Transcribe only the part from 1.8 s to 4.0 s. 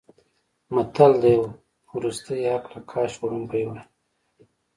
ورستیه عقله کاش وړومبی وی.